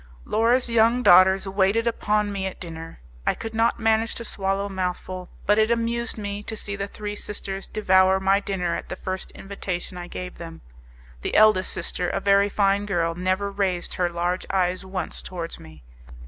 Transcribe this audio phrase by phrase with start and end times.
[0.25, 4.67] Laura's young daughters waited upon me at dinner; I could not manage to swallow a
[4.69, 8.95] mouthful, but it amused me to see the three sisters devour my dinner at the
[8.95, 10.61] first invitation I gave them.
[11.21, 15.83] The eldest sister, a very fine girl, never raised her large eyes once towards me.